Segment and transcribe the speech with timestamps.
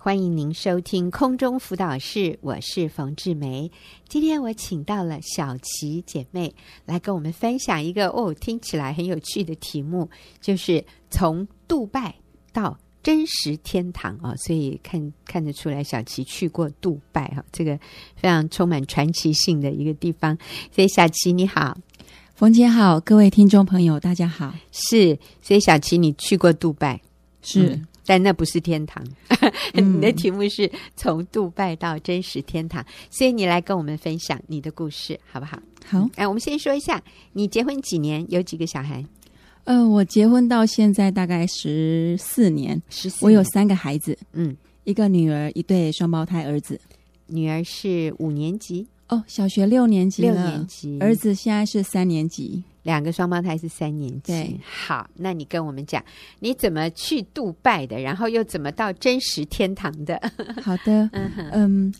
[0.00, 3.68] 欢迎您收听空中辅导室，我是冯志梅。
[4.08, 10.08] 今天我请到了小琪姐妹来跟我们分享一个哦，听起来很有趣的题目，
[10.40, 12.14] 就是从杜拜
[12.52, 14.36] 到真实天堂啊、哦！
[14.36, 17.76] 所以看看得出来，小琪去过杜拜哈、哦，这个
[18.14, 20.38] 非常充满传奇性的一个地方。
[20.70, 21.76] 所以小琪你好，
[22.36, 24.54] 冯姐好，各位听众朋友大家好。
[24.70, 27.00] 是，所以小琪你去过杜拜
[27.42, 27.70] 是。
[27.70, 29.04] 嗯但那不是天堂，
[29.74, 35.60] 你的题目是从杜拜到真实天堂，嗯、所以你来跟我们分享你的故事，好不好？
[35.84, 36.08] 好。
[36.16, 37.02] 哎，我们先说一下，
[37.34, 38.24] 你结婚几年？
[38.30, 39.04] 有几个小孩？
[39.64, 43.22] 呃，我结婚到现在大概十四年，十四。
[43.26, 46.80] 我有三个孩子，嗯，一个女儿，一对双胞胎儿子。
[47.26, 50.96] 女儿是五年级哦，小学六年级，六年级。
[50.98, 52.62] 儿子现在是三年级。
[52.88, 56.02] 两个双胞胎是三年级，对，好，那你跟我们讲，
[56.38, 60.18] 你怎么去杜拜的，然后又怎么到真实天堂的？
[60.64, 61.94] 好的，嗯嗯，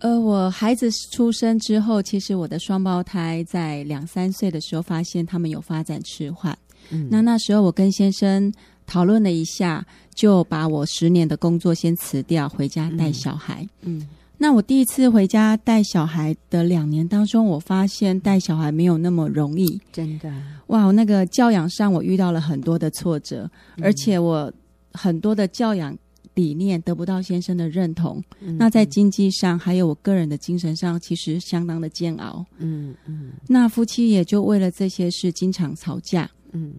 [0.00, 6.54] 呃，我孩子出生之后，其实我的双胞胎在两三岁的时候发现他们有发展迟缓，
[6.90, 8.52] 嗯，那那时候我跟先生
[8.84, 9.82] 讨论了一下，
[10.14, 13.98] 就把我十年的工作先辞掉，回家带小孩，嗯。
[13.98, 14.08] 嗯
[14.44, 20.30] 那我第一次回家带小孩的两年当中，我发现带小孩没有那么容易，真的。
[20.66, 24.52] 哇，那个教养上我遇到了很多的挫折，嗯、而且我
[24.92, 25.96] 很多的教养
[26.34, 28.22] 理念得不到先生的认同。
[28.40, 32.44] 嗯、那在经济上，还有我个人的精神上，其实相当的煎熬。
[32.58, 33.32] 嗯嗯。
[33.48, 36.30] 那夫妻也就为了这些事经常吵架。
[36.52, 36.74] 嗯。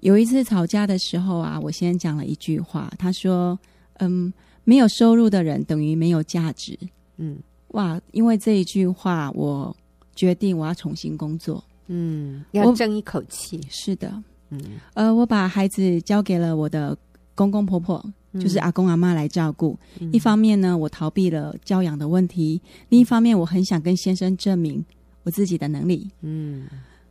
[0.00, 3.56] 有一次吵架的时候啊，我先讲了一句话，他说
[4.02, 4.32] ：“嗯。”
[4.66, 6.74] 没有收入的人等于没有价值。
[7.16, 8.00] 嗯，哇！
[8.12, 9.74] 因为这一句话，我
[10.14, 11.62] 决定我要重新工作。
[11.86, 13.60] 嗯，要争一口气。
[13.68, 14.12] 是的。
[14.50, 14.60] 嗯，
[14.94, 16.96] 呃，我把孩子交给了我的
[17.34, 19.78] 公公婆婆，嗯、就是阿公阿妈来照顾。
[20.00, 24.84] 嗯、一方面呢，我逃避了教养的问题；另一方面，我很想跟先生证明
[25.22, 26.08] 我自己的能力。
[26.22, 26.66] 嗯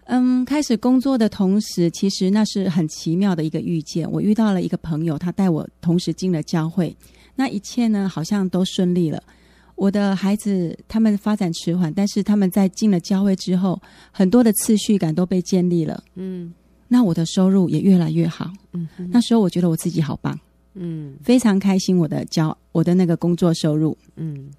[0.06, 4.10] 嗯，开始工作的同时，其实那是很奇妙的一个遇见。
[4.12, 6.96] 我遇到了一个朋友，他带我同时进了教会。
[7.36, 9.22] 那一切呢，好像都顺利了。
[9.76, 16.04] 我的孩子他们发展迟缓，但是他们在进了教会之后，很多的次序感都被建立了。
[16.16, 16.54] 嗯，
[16.88, 18.52] 那我的收入也越来越好。
[18.72, 20.40] 嗯，那时候我觉得我自己好棒。
[20.76, 23.98] 嗯，非常开心我的教我的那个工作收入。
[24.16, 24.50] 嗯，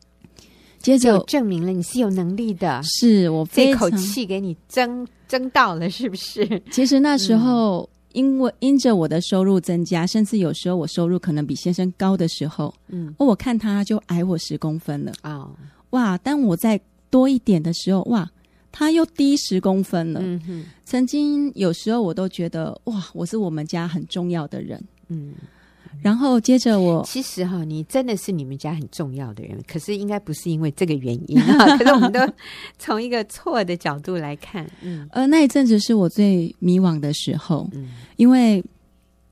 [0.79, 2.81] 接着证明了你是有能力的。
[2.83, 6.63] 是我这口气给你争争到了，是不是？
[6.71, 7.89] 其实那时候。
[8.15, 15.51] 嗯因为因着我的收入增加，甚至有时候我收入可能比先生高的时候，嗯，我看他就矮我十公分了啊，哦、
[15.91, 16.17] 哇！
[16.19, 16.81] 当我再
[17.11, 18.31] 多一点的时候，哇，
[18.71, 20.21] 他又低十公分了。
[20.85, 25.35] 曾经有时候我都觉得，哇，我是我们家很重要的人，嗯。
[26.03, 31.77] 然后接着我，其实哈，你真的是你们家很重要的人，可是应该不是因为这个原因啊。
[31.79, 32.21] 可是我们都
[32.79, 38.63] 从一个错的角度来看，嗯，呃，那一阵子是我最迷惘的时候，嗯，因为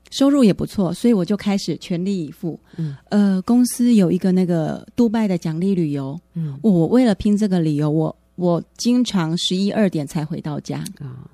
[0.09, 11.05] 收入也不错，所以我就开始全力以赴，嗯，呃，公司有一个那个杜拜的奖励旅游，嗯，我为了拼这个理由，我我经常十一二点才回到家啊。
[11.05, 11.29] 哦，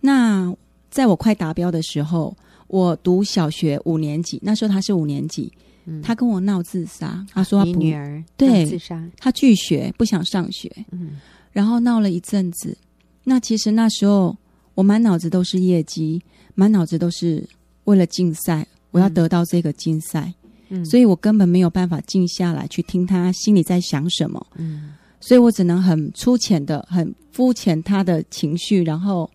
[0.00, 0.54] 那
[0.88, 2.36] 在我快达标的时候。
[2.68, 5.52] 我读小学五年级，那时候他是五年级，
[5.84, 11.20] 嗯、他跟我闹自杀，他说他女儿对自杀，他拒学，不想上学，嗯，
[11.52, 12.76] 然后闹了一阵子。
[13.24, 14.36] 那其实那时候
[14.74, 16.20] 我满脑子都是业绩，
[16.54, 17.48] 满脑子都是
[17.84, 20.34] 为了竞赛，我要得到这个竞赛，
[20.68, 29.30] 嗯，所以我根本没有办法静下来去听他心里在想什么，嗯，所以我只能很粗浅的、很肤浅他的情绪，然后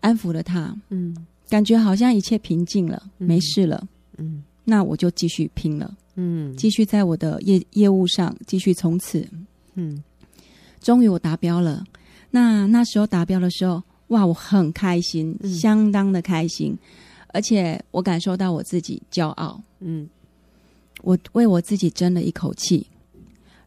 [0.00, 1.16] 安抚了他，嗯。
[1.52, 3.86] 感觉好像一切平静了，嗯、没事了。
[4.16, 5.94] 嗯，那我就继续拼了。
[6.14, 9.28] 嗯，继续在我的业业务上继续冲刺。
[9.74, 10.02] 嗯，
[10.80, 11.84] 终于我达标了。
[12.30, 16.74] 那那时候达标的时候，哇，我很开心，嗯、相当的开心，
[17.34, 19.60] 而且我感受到我自己骄傲。
[19.80, 20.08] 嗯，
[21.02, 22.86] 我为我自己争了一口气，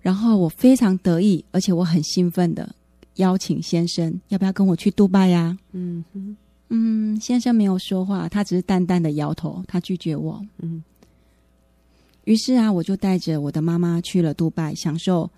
[0.02, 2.74] 然后我非常得意，而且我很兴奋的
[3.18, 5.56] 邀请先生，要不要跟我去杜拜呀？
[5.74, 6.36] 嗯哼。
[6.70, 10.44] 嗯，先生没有说话，他只是淡淡的摇头，他拒绝我。
[10.58, 10.84] 嗯，
[12.24, 15.30] 于是啊，我就带着我的妈妈去了杜拜，享受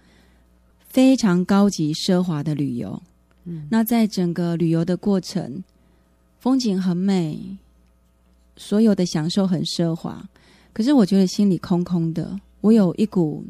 [0.87, 3.01] 非常高级奢华的旅游。
[3.43, 5.61] 嗯，那在整个旅游的过程，
[6.39, 7.57] 风景很美，
[8.55, 10.25] 所有的享受很奢华，
[10.71, 13.45] 可是我觉得心里空空的，我有一股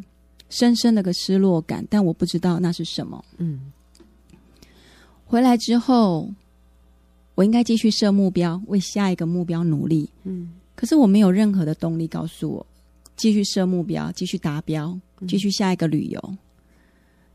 [0.49, 3.23] 深深的个失落感，但我不知道那是什么。
[3.37, 3.71] 嗯，
[5.27, 6.27] 回来之后。
[7.37, 10.09] 我应该继续设目标，为下一个目标努力。
[10.23, 12.65] 嗯，可是我没有任何的动力告诉我，
[13.15, 16.19] 继续设目标，继续达标，继续下一个旅游。
[16.27, 16.37] 嗯、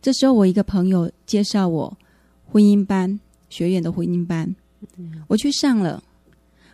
[0.03, 1.97] 这时候，我一个朋友介绍我
[2.45, 4.53] 婚姻班学院的婚姻班，
[4.97, 6.03] 嗯、我去上了。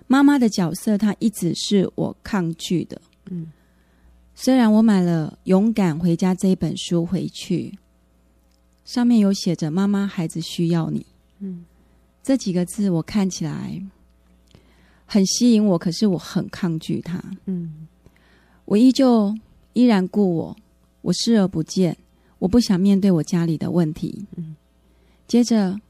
[0.06, 2.98] 妈妈的角色，她一直是我抗拒的。
[3.28, 3.52] 嗯，
[4.34, 7.78] 虽然我买了《勇敢回家》这一本书回去，
[8.86, 11.04] 上面有写着“妈妈，孩子需要你”。
[11.40, 11.66] 嗯，
[12.28, 13.82] 这几个字我看起来
[15.06, 17.18] 很吸引我，可是我很抗拒它。
[17.46, 17.88] 嗯。
[18.66, 19.34] 我依旧
[19.72, 20.56] 依然故我，
[21.00, 21.96] 我视而不见，
[22.38, 24.26] 我不想面对我家里的问题。
[24.36, 24.54] 嗯，
[25.26, 25.80] 接着，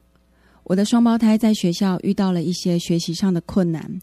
[0.63, 4.01] 我的双胞胎在学校遇到了一些学习上的困难，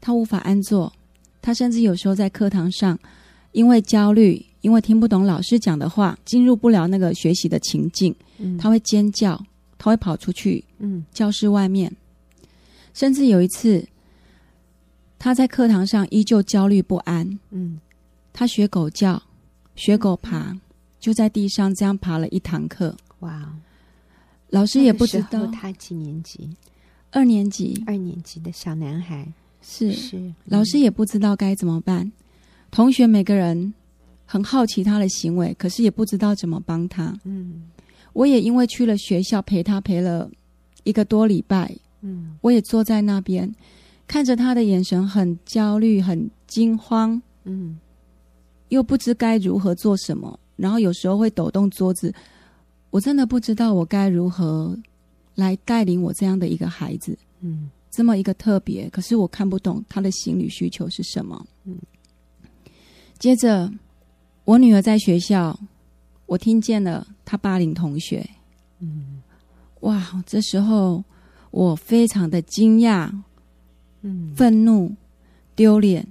[0.00, 0.92] 他无法安坐，
[1.40, 2.96] 他甚至有时候在课堂上，
[3.50, 9.44] 因为焦虑，因为听不懂老师讲的话，进入不了那个学习的情境，嗯，他会尖叫，
[9.82, 11.92] 他会跑出去，嗯，教室外面，
[12.94, 13.84] 甚至有一次，
[15.18, 17.80] 他在课堂上依旧焦虑不安，嗯。
[18.32, 19.20] 他学狗叫，
[19.74, 20.56] 学狗爬，
[21.00, 22.96] 就在地上这样爬了一堂课。
[23.18, 23.52] 哇！
[24.50, 26.48] 老师也不知道他几年级，
[27.10, 29.26] 二年级，二年级的小男孩
[29.62, 30.16] 是是。
[30.16, 32.12] 嗯、老师也不知道该怎么办，
[32.70, 33.74] 同学每个人
[34.24, 37.12] 很好奇他的行为，可是也不知道怎么帮他。
[37.24, 37.64] 嗯，
[38.12, 40.30] 我也因为去了学校陪他陪了
[40.84, 41.74] 一个多礼拜。
[42.00, 43.54] 嗯，我也坐在那边
[44.06, 47.20] 看着他的眼神很焦虑，很惊慌。
[47.44, 47.78] 嗯。
[48.68, 52.14] 又不知该如何做什么，然后有时候会抖动桌子，
[52.88, 54.74] 我真的不知道我该如何
[55.34, 61.76] 来带领我这样的一个孩子，嗯，这么一个特别，可是我看不懂他的心理需求是什么，嗯。
[63.18, 63.70] 接着，
[64.46, 65.60] 我女儿在学校，
[66.32, 68.26] 我听见了他霸凌同学，
[68.78, 69.22] 嗯，
[69.80, 71.04] 哇，这时候
[71.50, 73.12] 我非常的惊讶，
[74.00, 74.96] 嗯，愤怒，
[75.54, 76.06] 丢脸。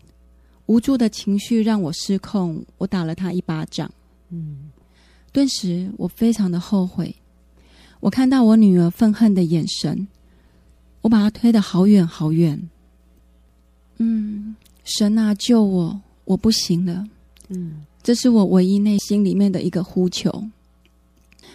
[0.68, 3.91] 无助的情绪让我失控，我打了他一巴掌。
[4.29, 4.69] 嗯，
[5.31, 7.15] 顿时我非常的后悔。
[8.00, 10.07] 我看到我女儿愤恨的眼神，
[11.01, 12.69] 我把她推得好远好远。
[13.97, 16.00] 嗯，神啊，救我！
[16.25, 17.07] 我不行了。
[17.50, 20.44] 嗯，这是我唯一内心里面的一个呼求。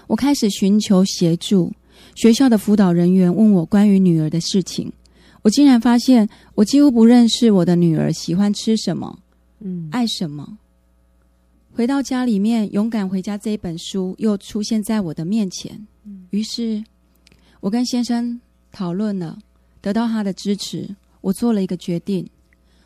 [0.06, 1.72] 我开始寻求协助，
[2.14, 4.92] 学校的辅导人员问我关于女儿的事情。
[5.42, 9.18] 我竟然发现，我几乎不认识我的女儿喜欢吃什么，
[9.60, 10.58] 嗯，爱什么。
[11.72, 15.86] 回到家里面，《勇敢回家》这一本书又出现在我的面前。
[16.30, 16.82] 于是，
[17.60, 18.40] 我跟先生
[18.72, 19.38] 讨论了，
[19.80, 22.28] 得到他的支持，我做了一个决定：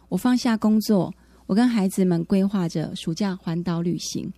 [0.09, 1.15] 我放下工作，
[1.51, 4.33] 我跟孩子们规划着暑假环岛旅行。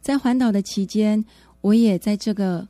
[0.00, 1.24] 在环岛的期间，
[1.62, 2.64] 我也在这个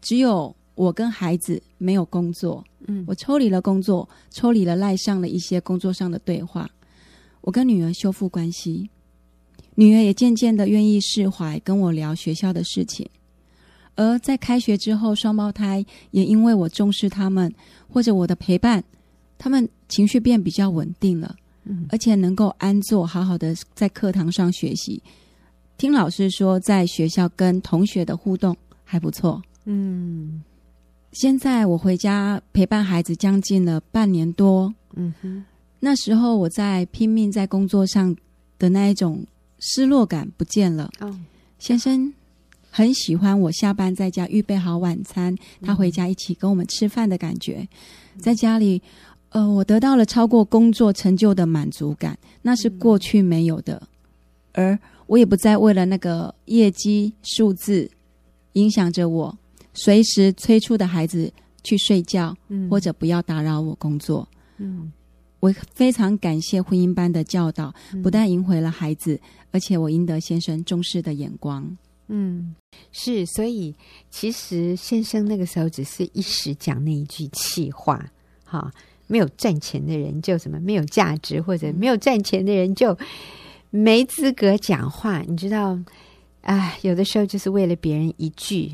[0.00, 0.54] 只有。
[0.76, 6.70] 我跟孩子没有工作，嗯，我抽离了工作，抽离了赖上了一些工作上的对话。
[7.40, 8.88] 我跟女儿修复关系，
[9.74, 13.06] 女儿也渐渐的愿意释怀，跟我聊学校的事情。
[13.96, 17.52] 而在开学之后，双胞胎也因为我重视他们，
[17.88, 18.82] 或者我的陪伴，
[19.36, 25.02] 他们情绪变比较稳定了，嗯，而且能够安坐，好好的在课堂上学习。
[25.76, 30.42] 听老师说，在学校跟同学的互动还不错，嗯。
[31.12, 35.44] 现在我回家陪伴孩子将近了半年多，嗯哼，
[35.80, 38.14] 那时候我在拼命在工作上
[38.60, 39.26] 的那一种
[39.58, 40.88] 失落感不见了。
[41.00, 41.18] 哦，
[41.58, 42.14] 先生
[42.70, 47.66] 很喜欢我下班在家预备好晚餐，他回家一起跟我们吃饭的感觉，
[48.16, 48.80] 在家里，
[49.30, 53.80] 呃，我得到了超过工作成就的满足感，那是过去没有的，
[54.52, 57.90] 而我也不再为了那个业绩数字
[58.52, 59.36] 影响着我。
[59.72, 61.32] 随时催促的孩子
[61.62, 64.28] 去睡觉，嗯、或者不要打扰我工作。
[64.58, 64.90] 嗯，
[65.38, 69.18] 我非常感谢婚姻班的教导，嗯、不但赢回了孩子，
[69.52, 71.76] 而且我赢得先生重视的眼光。
[72.08, 72.52] 嗯，
[72.90, 73.72] 是，所以
[74.10, 78.04] 其实先生那个时候只是一时讲那一句气话，
[78.44, 78.72] 哈，
[79.10, 82.96] 没有赚钱的人就什么没有价值，或者没有赚钱的人就
[83.68, 85.20] 没资格讲话。
[85.26, 85.76] 你知道，
[86.42, 88.72] 啊，有的时候就是为了别人一句。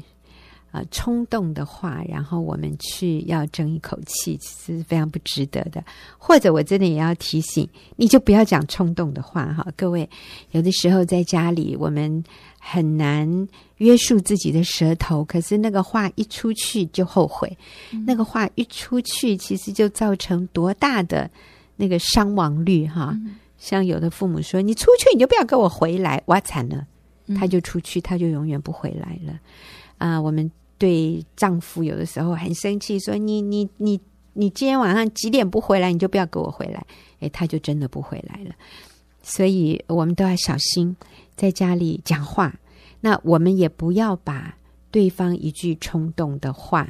[0.73, 5.83] 啊，冲动的话，然后我们去要争一口气，其实是非常不值得的。
[6.19, 9.66] 或者，我真的也要提醒，你就不要讲冲动的话哈。
[9.75, 10.07] 各位，
[10.50, 12.23] 有的时候在家里，我们
[12.68, 17.56] 很难约束自己的舌头，可是那个话一出去就后悔，
[17.92, 21.30] 嗯、那个话一出去，其实就造成多大的
[21.76, 23.11] 那个伤亡率哈。
[23.14, 26.87] 嗯、像有的父母说：“你出去，你就不要跟我回来。”哇，惨了，
[27.38, 29.32] 他就出去，他就永远不回来了。
[29.99, 30.50] 啊、呃，我们。
[30.78, 33.99] 对丈夫有的时候很生气，说你你你
[34.35, 36.85] 你今天晚上几点不回来，你就不要给我回来。
[37.20, 38.54] 诶，他就真的不回来了。
[39.23, 40.94] 所以我们都要小心
[41.37, 42.55] 在家里讲话。
[43.00, 44.57] 那我们也不要把
[44.90, 46.88] 对方一句冲动的话，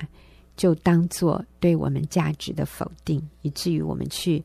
[0.57, 4.43] 就当做对我们价值的否定，以至于我们去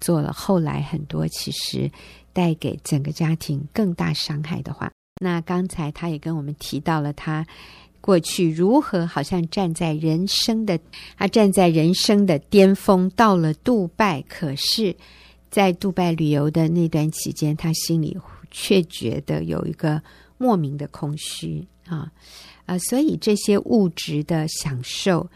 [0.00, 1.90] 做了后来很多其实
[2.32, 4.90] 带给整个家庭更大伤害的话。
[5.20, 7.46] 那刚才他也跟我们提到了他
[8.00, 10.80] 过去如何好像站在人生的，
[11.16, 14.96] 他站在人生的巅峰，到了杜拜，可是。
[15.50, 18.16] 在杜拜旅游的那段期间，他心里
[18.52, 20.00] 却觉得有一个
[20.38, 22.12] 莫名的空虚啊，
[22.66, 25.28] 啊，所以这些物质的享受，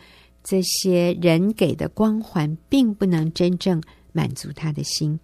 [0.44, 3.82] 这些人给的光环，并不能真正
[4.12, 5.18] 满足他的心。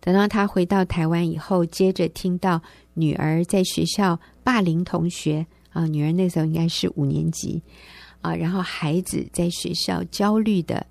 [0.00, 2.60] 等到他回到台湾以后，接着听到
[2.94, 7.62] 女儿在学校霸凌同学啊，女儿那时候应该是五年级
[8.20, 10.86] 啊，然后孩子在学校焦虑的。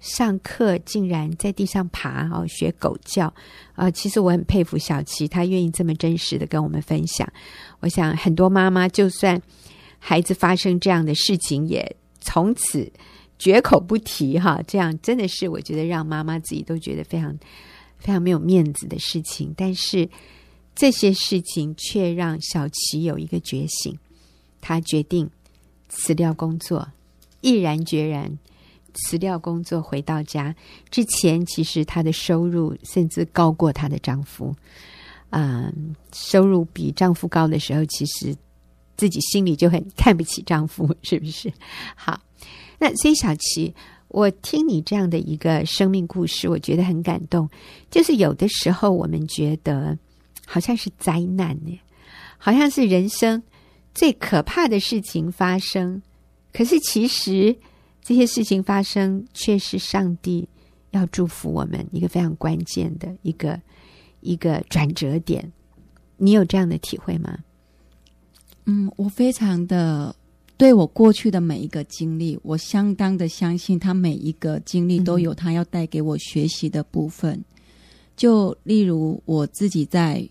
[0.00, 3.32] 上课竟然在地上爬哦，学狗叫
[3.74, 7.30] 啊、其实我很佩服小琪，她愿意这么真实的跟我们分享。
[7.80, 9.40] 我想很多妈妈，就算
[9.98, 12.90] 孩子发生这样的事情，也从此
[13.38, 14.60] 绝口不提哈。
[14.66, 17.36] 这样真的是我觉得让妈妈自己都觉得非常
[17.98, 19.54] 非常没有面子的事情。
[19.56, 20.08] 但是
[20.74, 23.96] 这些事情却让小琪有一个觉醒，
[24.60, 25.28] 她决定
[25.88, 26.88] 辞掉工作，
[27.40, 28.38] 毅然决然。
[28.98, 30.54] 辞掉工作回到家
[30.90, 34.54] 之前，其实她的收入甚至高过她的丈夫。
[35.30, 38.34] 嗯，收入比丈夫高的时候，其实
[38.96, 41.52] 自己心里就很看不起丈夫，是不是？
[41.94, 42.18] 好，
[42.78, 43.74] 那所以小琪，
[44.08, 47.46] 我听你这样的一个生命故事，我觉得很感动。
[47.90, 49.98] 就是有的时候我们觉得
[50.46, 51.78] 好像是灾难呢，
[52.38, 53.42] 好像是人生
[53.94, 56.00] 最可怕的事情发生，
[56.52, 57.56] 可是其实。
[58.08, 60.48] 这些事情发生，却是上帝
[60.92, 63.60] 要祝福我们一个非常关键的一个
[64.20, 65.52] 一个转折点。
[66.16, 67.38] 你有这样的体会吗？
[68.64, 70.16] 嗯，我非常的
[70.56, 77.34] 对我过去的每一个经历，我相当的相信，他每一个经历都有他要带给我学习的部分。
[77.34, 77.44] 嗯、
[78.16, 80.26] 就例如我自己在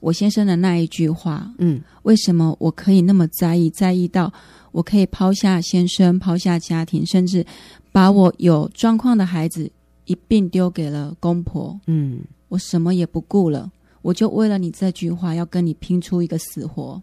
[0.00, 4.32] 我先生的那一句话，嗯，为什么我可以那么在意，在意到？
[4.74, 7.46] 我可以抛下先生，抛下家庭，甚至
[7.92, 9.70] 把我有状况的孩子
[10.04, 11.78] 一并丢给了公婆。
[11.86, 13.70] 嗯，我什么也不顾了，
[14.02, 17.00] 我就为了你这句话要跟你拼出一个死活。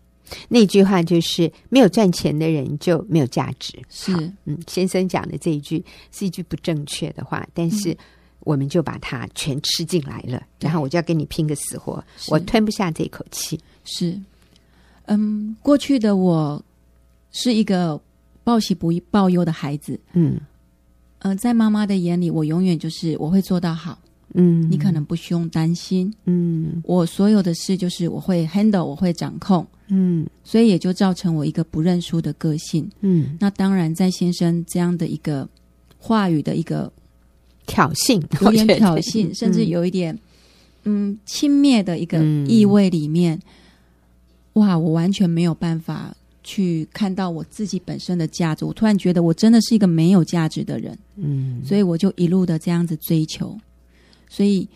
[0.50, 3.72] 那句话就是没有赚钱的人就没有价值。
[3.90, 4.12] 是，
[4.44, 7.98] 嗯，先生讲的这一句是一句不正确的话，但是
[8.42, 13.58] 我们就把它全吃进来了，嗯、然后我就要跟你拼个死活，我吞不下这口气。
[13.86, 14.20] 是，
[15.06, 16.62] 嗯，过去的我。
[17.31, 18.00] 是一个
[18.43, 20.39] 报喜不报忧的孩子，嗯，
[21.19, 23.97] 呃，在妈妈的眼里，我永远就是我会做到好，
[24.33, 35.47] 嗯，你可能不需要担心，嗯，我所有的事就是我会 handle，我会掌控，嗯，所以也就造成我一个不认输的个性，嗯，那当然在先生这样的一个
[35.97, 36.91] 话语的一个
[37.65, 40.17] 挑衅，有点挑衅，甚至有一点
[40.83, 43.39] 嗯轻蔑的一个意味里面，
[44.53, 46.13] 哇，我完全没有办法。
[46.43, 53.57] 去看到我自己本身的价值，我突然觉得我真的是一个没有价值的人，嗯，所以我就一路的这样子追求，
[54.29, 54.67] 所以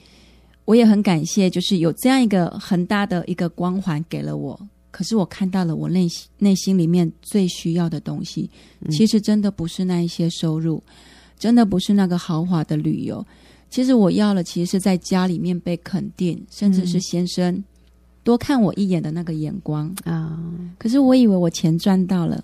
[0.66, 4.60] 我也很感谢，就是有这样一个很大的一个光环给了我。
[4.92, 8.50] 可是我看到了我内心内心里面最需要的东西，
[8.92, 10.82] 其实真的不是那一些收入，
[11.38, 13.26] 真的不是那个豪华的旅游，
[13.70, 17.62] 其实我要了，其实是在家里面被肯定，甚至是先生。
[18.26, 20.36] 多看我一眼的那个眼光啊！
[20.36, 22.44] 哦、可是我以为我钱赚到了，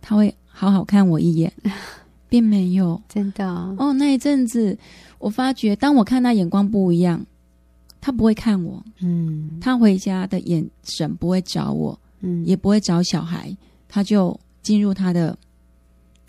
[0.00, 1.52] 他会好好看我一眼，
[2.30, 3.02] 并没有。
[3.08, 4.78] 真的哦，哦，那一阵子
[5.18, 7.26] 我发觉，当我看他眼光不一样，
[8.00, 8.80] 他不会看我。
[9.00, 13.52] 嗯，他回家的眼神不会找我，嗯，也不会找小孩，
[13.88, 15.36] 他就进入他的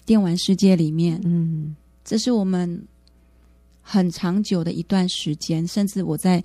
[0.08, 1.22] 电玩世界里面。
[1.24, 2.84] 嗯，这是我们
[3.80, 6.44] 很长久的一段时间，甚至我在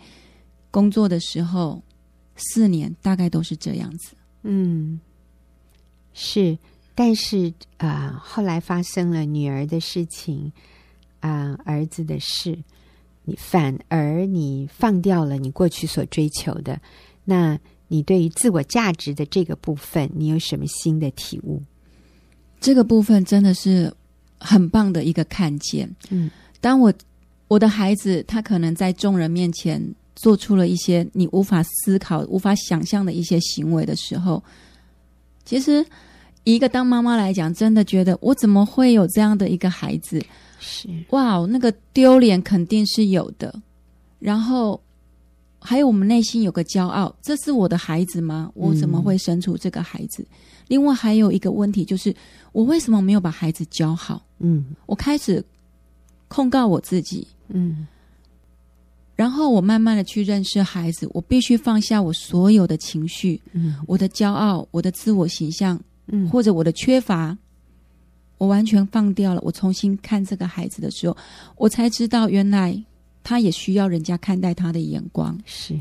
[0.71, 1.83] 工作的时候。
[2.37, 5.00] 四年大概都是这样子，嗯，
[6.12, 6.59] 是，
[6.95, 10.52] 但是啊、呃，后来发生了女儿的事情，
[11.21, 12.59] 啊、呃，儿子的事，
[13.25, 16.78] 你反而你放掉了你过去所追求的，
[17.25, 21.62] 那你对于自我价值的这个部分，你有什么新的体悟？
[22.61, 23.90] 这个部分真的是
[24.38, 25.90] 很棒的一个看见。
[26.11, 26.93] 嗯，当我
[27.49, 29.95] 我的孩子他可能在众人面前。
[30.16, 34.42] 做出了一些你无法思考、无法想象的一些行为的时候，
[35.44, 35.87] 其实
[36.42, 40.20] 一个当妈妈来讲，真的觉得我怎么会有这样的一个孩子？
[40.58, 43.54] 是哇，那个丢脸肯定是有的。
[44.18, 44.80] 然后
[45.61, 48.50] 还有我们内心有个骄傲，这是我的孩子吗？
[48.54, 50.23] 我怎么会生出这个孩子？
[50.23, 50.37] 嗯、
[50.68, 52.14] 另外还有一个问题就是，
[52.52, 54.25] 我为什么没有把孩子教好？
[54.38, 55.44] 嗯，我开始
[56.28, 57.28] 控告我自己。
[57.49, 57.87] 嗯，
[59.16, 67.37] 然后我慢慢的去认识孩子，我必须放下我所有的情绪，嗯，我的骄傲，我的自我形象，嗯，或者我的缺乏，
[68.38, 69.40] 我完全放掉了。
[69.42, 71.16] 我重新看这个孩子的时候，
[71.56, 72.80] 我才知道原来。
[73.28, 75.76] 他也需要人家看待他的眼光，是，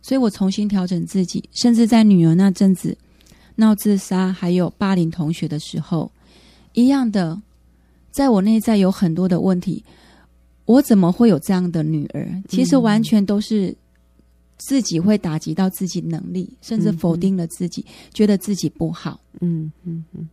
[0.00, 2.96] 所以我重新调整自己，甚至在女儿那阵子
[3.56, 6.08] 闹自杀，还有霸凌同学的时候，
[6.74, 7.42] 一样的，
[8.12, 9.84] 在我内在有很多的问题，
[10.64, 12.42] 我怎么会有这样的女儿？
[12.48, 13.74] 其实完全都是
[14.58, 19.20] 自己会打击到自己能力，甚至否定了自己，嗯、觉得自己不好。
[19.40, 20.28] 嗯嗯嗯，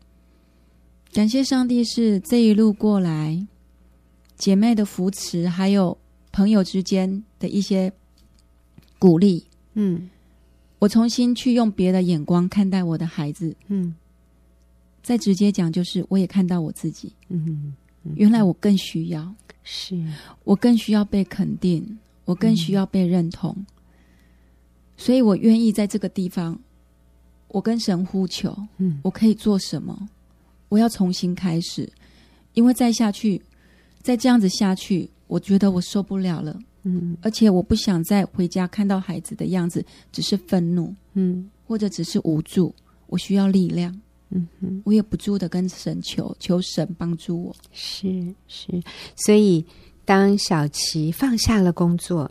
[1.13, 3.45] 感谢上帝是这一路过来
[4.37, 5.97] 姐妹的扶持，还有。
[6.31, 7.91] 朋友之间的一些
[8.99, 9.43] 鼓励，
[9.73, 10.07] 嗯，
[10.77, 13.95] 我重新去用别的眼光看待我的孩子，嗯，
[15.01, 19.33] 再直接讲就是，我也看到我自己，嗯，嗯，原来我更需要，
[19.71, 20.03] 是
[20.45, 23.65] 我更需要被肯定，我更需要被认同，嗯，
[24.97, 26.59] 所以我愿意在这个地方，
[27.49, 30.09] 我跟神呼求，嗯，我可以做什么？
[30.69, 31.87] 我要重新开始，
[32.55, 33.39] 因为再下去，
[34.01, 35.07] 再这样子下去。
[35.27, 42.73] 我觉得我受不了了，嗯，而且我不想再回家看到孩子的样子，只是愤怒，嗯，或者只是无助。
[43.05, 43.95] 我需要力量，
[44.29, 47.55] 嗯哼，我也不住的跟神求，求神帮助我。
[47.71, 48.81] 是是，
[49.15, 49.65] 所以
[50.05, 52.29] 当小琪放下了工作，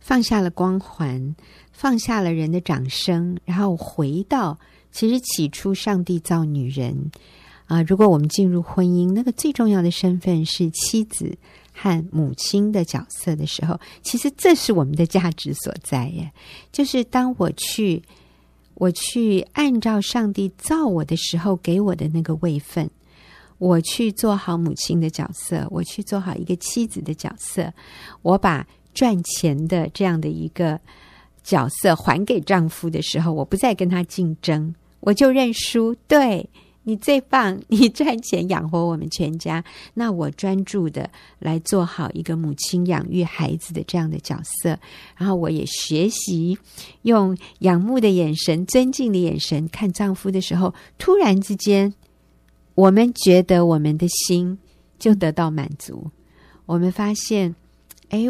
[0.00, 1.34] 放下了光环，
[1.72, 4.58] 放下了人的掌声，然后回到
[4.90, 7.10] 其实起初上帝造女人
[7.66, 11.36] 啊，如果我们进入婚姻，那个最重要的身份是妻子。
[11.78, 16.32] 和母亲的角色的时候，其实这是我们的价值所在耶。
[16.72, 18.02] 就是当我去，
[18.76, 22.88] 我去按照上帝造我的时候给我的那个位分，
[23.58, 27.72] 我去做好母亲的角色，我去做好一个妻子的角色，
[28.22, 30.78] 我把赚钱的这样的一个
[31.42, 35.94] 角色还给丈夫的时候，我不再跟他竞争，我就认输。
[36.06, 36.48] 对。
[36.88, 39.62] 你最棒， 你赚钱养活我们全家，
[39.94, 44.78] 那我专注的来做好一个母亲养育孩子的这样的角色，
[45.16, 46.56] 然后我也学习
[47.02, 51.92] 用仰慕的眼神、尊敬的眼神看丈夫的时候，突然之间，
[52.76, 54.56] 我们觉得我们的心
[54.96, 56.12] 就得到满足，
[56.66, 57.56] 我们发现，
[58.10, 58.26] 哎，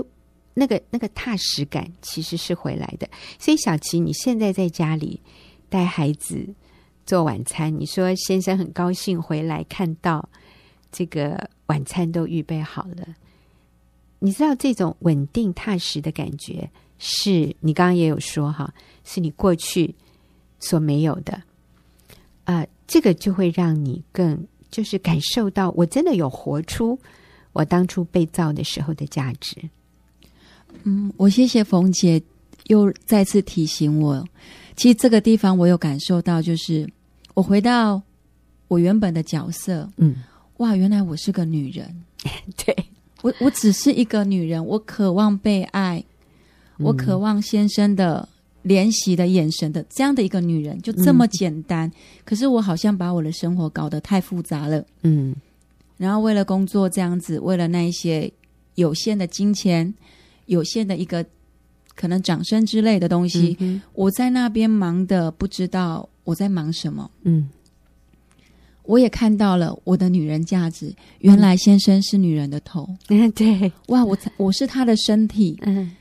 [0.54, 3.06] 那个那个踏实感其实是回来的。
[3.38, 5.20] 所以小琪，你现在在家里
[5.68, 6.54] 带孩子。
[7.06, 10.28] 做晚餐，你说先生很高兴回来看到
[10.90, 13.06] 这个晚餐都预备好了。
[14.18, 19.94] 你知道这种稳定踏实的感觉，是你刚刚也有说哈，是你过去
[20.58, 21.40] 所没有的。
[22.44, 26.98] 啊、这个就会让你更就是感受到，我真的有活出
[27.52, 29.56] 我当初被造的时候的价值。
[30.82, 32.20] 嗯，我谢谢冯姐
[32.64, 34.26] 又再次提醒我，
[34.76, 36.88] 其实这个地方我有感受到，就是。
[37.36, 38.00] 我回到
[38.66, 40.16] 我原本的角色，嗯，
[40.56, 41.86] 哇，原来我是个女人，
[42.64, 42.74] 对，
[43.20, 46.02] 我，我只是一个女人，我渴望被爱，
[46.78, 48.26] 嗯、我渴望先生的
[48.64, 51.86] 怜惜的眼神的这样的一个女人，就这么简单。
[51.86, 51.92] 嗯、
[52.24, 55.36] 可是我好像把我的生活搞得太复杂了，嗯，
[55.98, 58.32] 然后为了工作这样子，为了那一些
[58.76, 59.92] 有限的金钱，
[60.46, 61.22] 有限的一个
[61.94, 66.08] 可能掌声之类的东西，嗯、我在那边忙的不知道。
[66.26, 67.10] 我在忙什么？
[67.22, 67.48] 嗯，
[68.82, 70.94] 我也看到了我的女人价值。
[71.20, 72.86] 原来先生是女人的头。
[73.08, 75.56] 嗯， 对，哇，我我是他的身体。
[75.62, 75.92] 嗯，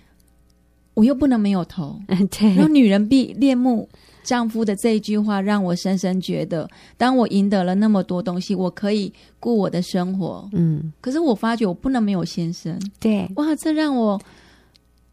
[0.96, 2.02] 我又不能没有头。
[2.08, 2.50] 嗯，对。
[2.56, 3.88] 然后女人必恋慕
[4.24, 10.50] 丈夫的这一句话，让我深深觉得，当我赢得了那么多东西，我可以过我的生活。
[10.54, 12.80] 嗯，可是我发觉我不能没有先生。
[13.00, 14.20] 对，哇，这让我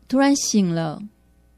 [0.09, 1.03] 突然醒了。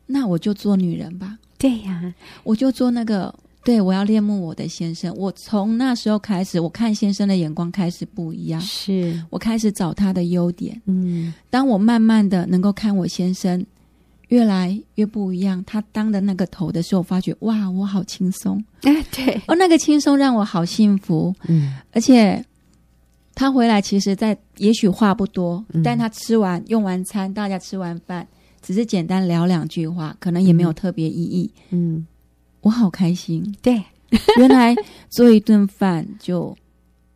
[0.07, 1.39] 那我就做女人吧。
[1.57, 2.13] 对呀，
[2.43, 3.35] 我就做那个。
[3.65, 5.13] 对，我要恋慕我的先生。
[5.17, 8.61] 我从那时候开始，我看先生的眼光开始不一样。
[8.61, 10.81] 是我开始找他的优点。
[10.85, 13.65] 嗯，当我慢慢的能够看我先生
[14.29, 18.63] 越来越不一样，他当的那个头的时候，我发觉哇，我好轻松。
[18.83, 21.35] 哎， 对，哦，那个轻松让我好幸福。
[21.49, 22.45] 嗯，而且
[23.35, 28.29] 他回来，其实在也许话不多，嗯，但他吃完用完餐，大家吃完饭，
[28.61, 31.51] 只是简单聊两句话，可能也没有特别意义。
[31.71, 31.95] 嗯。
[31.97, 32.07] 嗯
[32.65, 33.81] 我好开心，对，
[34.39, 34.75] 原来
[35.09, 36.57] 做一顿饭就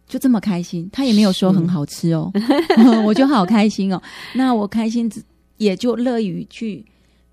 [0.07, 2.31] 就这么开心，他也没有说很好吃哦，
[3.05, 4.01] 我就好开心哦。
[4.35, 5.11] 那我开心
[5.57, 6.85] 也就乐于去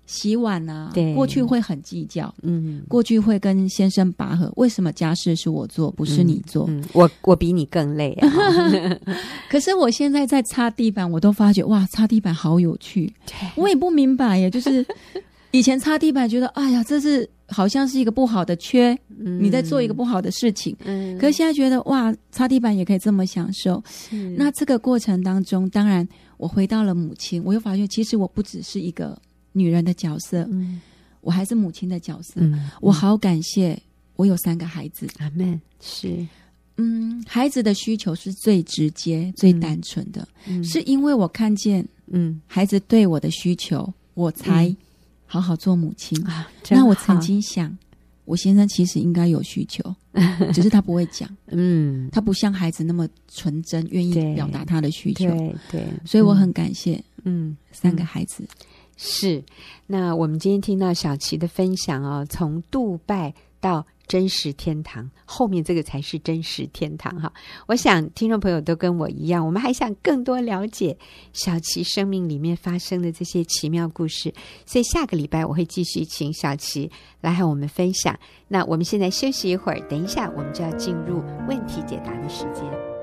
[0.06, 6.64] 洗碗啊，对，过去会很计较，嗯，过去会跟先生拔河，为什么家事是我做，不是你做？
[6.68, 8.28] 嗯嗯、我我比你更累啊！
[9.50, 13.12] 可是我现在在擦地板，我都发觉哇，擦地板好有趣。
[13.56, 14.84] 我也不明白耶，就是
[15.56, 20.76] 以前擦地板觉得，哎呀，这是好像是一个不好的缺，嗯、你在做一个不好的事情。
[20.84, 23.82] 嗯，可是现在觉得哇，擦地板也可以这么享受。
[24.36, 29.18] 那这个过程当中，当然我回到了母亲，我又发现其实我不只是一个。
[29.58, 30.82] 女人的角色，嗯，
[31.22, 33.74] 我还是母亲的角色，嗯，我好感谢
[34.16, 36.14] 我有三个孩子，阿们，是，
[36.76, 44.76] 嗯，孩子的需求是最直接、最单纯的，嗯，是因为我看见，嗯，孩子对我的需求，我才
[45.26, 46.48] 好好做母亲啊。
[46.70, 47.76] 那我曾经想，
[48.24, 49.94] 我先生其实应该有需求，
[50.54, 58.46] 只是他不会讲，嗯，他不像孩子那么纯真，愿意表达他的需求，对对，所以我很感谢，嗯，三个孩子。
[58.96, 59.44] 是，
[59.86, 67.32] 那我们今天听到小琪的分享哦，从杜拜到真实天堂，后面这个才是真实天堂哈。
[67.66, 70.96] 我想听众朋友都跟我一样，我们还想更多了解
[71.32, 74.32] 小琪生命里面发生的这些奇妙故事，
[74.64, 76.90] 所以下个礼拜我会继续请小琪
[77.20, 78.18] 来和我们分享。
[78.48, 82.95] 那我们现在休息一会儿，等一下我们就要进入问题解答的时间。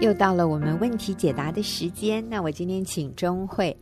[0.00, 3.76] 又到了我们问题解答的时间，那我今天请钟慧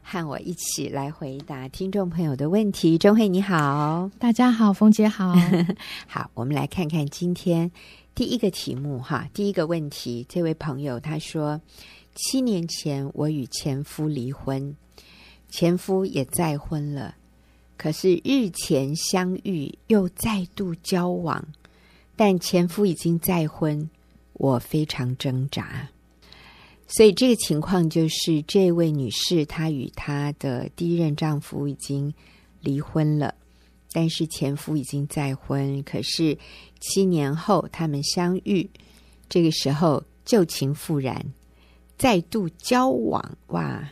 [0.00, 2.96] 和我一起来回答听众朋友的问题。
[2.96, 5.34] 钟慧你好，大家好，冯姐好，
[6.06, 7.68] 好，我们来看看今天
[8.14, 11.60] 第一个题目哈，第一个问题，这位朋友他说，
[12.14, 14.76] 七年前我与前夫离婚，
[15.48, 17.16] 前夫也再婚了，
[17.76, 21.44] 可是日前相遇又再度交往，
[22.14, 23.90] 但前夫已经再婚。
[24.38, 25.88] 我非常挣扎，
[26.86, 32.12] 所以这个情况就是，这位女士她与她的第一任丈夫已经
[32.60, 33.34] 离婚了，
[33.92, 35.82] 但是前夫已经再婚。
[35.84, 36.36] 可是
[36.80, 38.68] 七年后他们相遇，
[39.28, 41.24] 这个时候旧情复燃，
[41.96, 43.38] 再度交往。
[43.48, 43.90] 哇！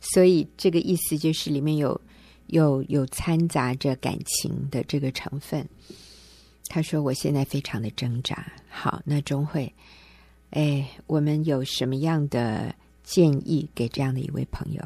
[0.00, 2.00] 所以这个意思就是里面有
[2.46, 5.68] 有有掺杂着感情的这个成分。
[6.74, 9.70] 他说：“我现在非常的挣扎。”好，那钟慧，
[10.52, 14.80] 哎，我们有什么样的建议给这样的一位朋友？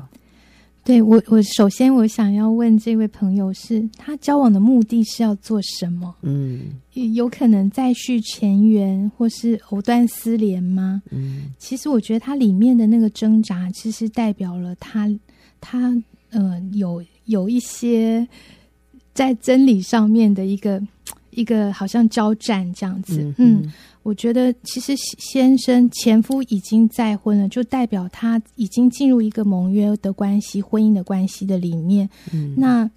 [0.83, 6.13] 对我，我首先我想要问这位朋友是，是他交往的目的是要做什么？
[6.23, 6.73] 嗯，
[7.15, 11.01] 有可能再续前缘，或是藕断丝连吗？
[11.13, 15.09] 嗯，其实我觉得他里面的那个挣扎，其实代表了他，
[15.61, 15.97] 他
[16.31, 18.27] 呃，有有一些
[19.15, 20.83] 在真理上面的一个。
[21.37, 23.73] 一个好像交战这样子，嗯，嗯，
[24.03, 32.09] 我觉得其实先生前夫已经再婚了，就代表他已经进入一个盟约的关系、婚姻的关系的里面。
[32.33, 32.91] 嗯，那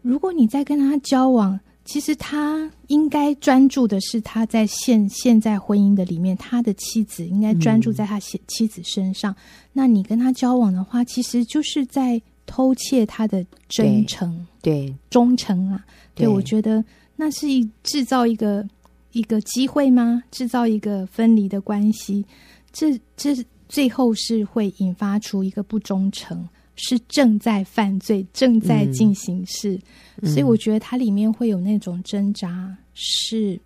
[0.00, 9.32] 如果你在跟他交往，其实他应该专注的是他在现现在婚姻的里面，他的妻子应该专注在他妻妻子身上。
[9.32, 9.36] 嗯，
[9.72, 15.84] 那你跟他交往的话，其实就是在偷窃他的真诚，对，对忠诚啊。
[16.14, 16.84] 对，对我觉得。
[17.16, 18.66] 那是一制造一个
[19.12, 20.22] 一个机会吗？
[20.30, 22.24] 制造一个分离的关系，
[22.72, 23.36] 这这
[23.68, 29.78] 最后是会引发出一个不忠诚，是正在犯罪，正在进行式。
[30.20, 33.60] 嗯、所以我觉得它里面会有那种挣扎，是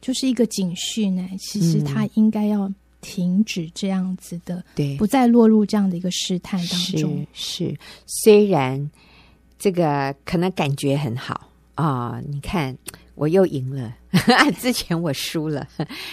[0.00, 1.28] 就是一个警讯呢。
[1.38, 7.26] 其实他应该要停止这样子的，对，不再落入这样的一个试探当中。
[7.32, 8.90] 是，是虽然
[9.58, 11.48] 这个可能感觉很好。
[11.76, 12.76] 啊、你看，
[13.14, 13.94] 我又赢了。
[14.58, 15.68] 之前我输了，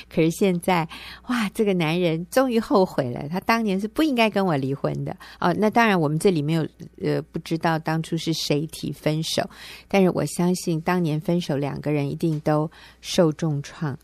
[0.10, 0.88] 可是现在，
[1.30, 3.30] 哇，这个男人终于后悔了。
[3.30, 5.16] 他当年是不应该跟我离婚的。
[5.40, 6.68] 哦，那当然，我们这里没有，
[7.02, 9.50] 呃，不知道当初是谁提分手，
[9.88, 13.98] 但是我相信当年分手两个人一定都受重创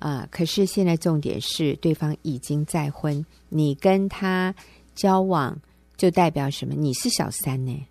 [0.00, 0.26] 啊。
[0.28, 4.52] 可是现在重点是，对方已经再婚，你跟他
[4.96, 5.56] 交往
[5.96, 6.74] 就代表什么？
[6.74, 7.86] 你是小三呢？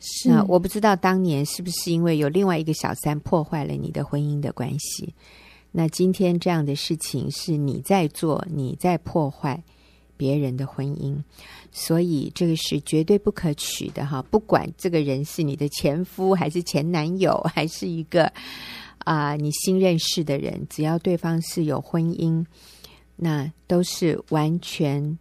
[0.00, 5.14] 是，那我不知道当年是不是因为有另外一个小三破坏了你的婚姻的关系。
[5.70, 9.62] 那今天这样的事情是你在做，你在破坏
[10.16, 11.22] 别人的婚姻，
[11.70, 14.20] 所以这个是绝对不可取的哈。
[14.30, 18.32] 不管这个人是你的前夫还是前男友，还是一个
[19.04, 22.44] 啊、你新认识的人，只要对方是有婚姻，
[23.16, 25.18] 那都是完全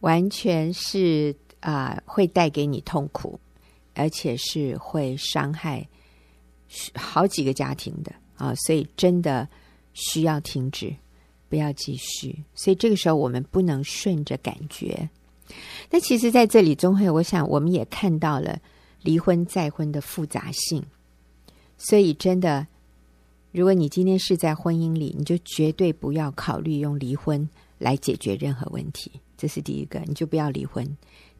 [0.00, 3.40] 完全是啊、会带给你痛苦。
[3.94, 5.86] 而且是会伤害
[6.94, 9.48] 好几个家庭的啊，所以真的
[9.92, 10.94] 需要停止，
[11.48, 12.38] 不要继续。
[12.54, 15.08] 所以这个时候我们不能顺着感觉。
[15.90, 18.60] 那其实在这里，钟慧，我想我们也看到了
[19.02, 20.84] 离婚再婚的复杂性。
[21.76, 22.66] 所以真的，
[23.50, 27.48] 如果你今天是在婚姻里，你就绝对不要考虑用离婚
[27.78, 29.10] 来解决任何问题。
[29.36, 30.86] 这是第一个，你就不要离婚。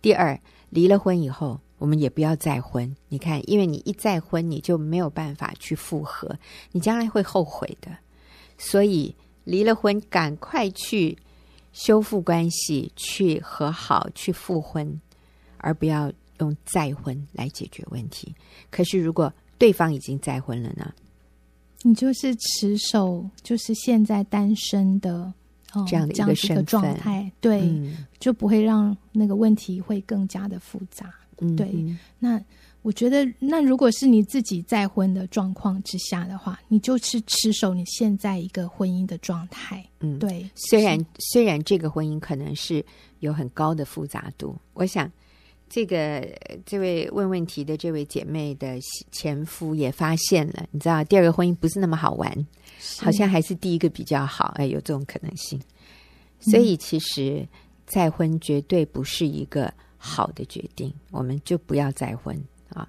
[0.03, 2.95] 第二，离了婚以后，我们也不要再婚。
[3.09, 6.39] 你看，因为你一再婚，你就没有办法去复合，
[6.71, 7.91] 你将来会后悔的。
[8.57, 9.13] 所以
[9.43, 11.19] 离了婚，赶快去
[11.73, 15.01] 修复关系，去和好，去复婚，
[15.57, 18.33] 而不要用再婚来解决问题。
[18.71, 20.95] 可是，如果对方已经再婚了呢？
[21.83, 25.33] 你就是持守，就是现在单身的。
[25.73, 31.15] 哦、这样的一个身份状态，对、嗯，就不会让那个问题会更加的复杂。
[31.41, 31.75] 嗯、对，
[32.19, 32.41] 那
[32.83, 39.85] 我觉得，那如果是你自己再婚的状况之下的话，你就是持守你现在一个婚姻的状态。
[40.01, 40.49] 嗯，对。
[40.55, 42.85] 虽然虽然这个婚姻可能是
[43.19, 45.11] 有很高的复杂度，我想
[45.69, 46.27] 这个
[46.65, 48.79] 这位问问题的这位姐妹的
[49.13, 52.47] 前夫也发现了，你知道，第二个婚姻不是那么好玩。
[52.99, 55.61] 好像还是第一个比较好，哎，有这种可能性。
[56.39, 57.47] 所以其实
[57.85, 59.71] 再婚绝对不是一个
[60.03, 62.35] 好的决定，我们就不要再婚
[62.71, 62.89] 啊。